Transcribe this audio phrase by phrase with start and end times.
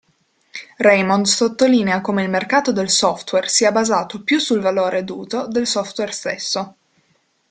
[0.77, 6.11] Raymond sottolinea come il mercato del software sia basato più sul valore d'uso del software
[6.11, 6.75] stesso.